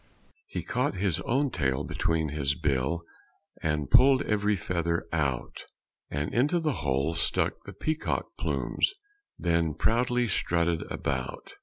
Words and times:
He 0.47 0.63
caught 0.63 0.95
his 0.95 1.19
own 1.25 1.51
tail 1.51 1.83
between 1.83 2.29
his 2.29 2.55
bill, 2.55 3.03
And 3.61 3.91
pulled 3.91 4.23
every 4.23 4.55
feather 4.55 5.05
out; 5.13 5.65
And 6.09 6.33
into 6.33 6.59
the 6.59 6.73
holes 6.81 7.19
stuck 7.21 7.61
the 7.65 7.73
peacock 7.73 8.35
plumes; 8.39 8.95
Then 9.37 9.75
proudly 9.75 10.27
strutted 10.27 10.91
about. 10.91 11.53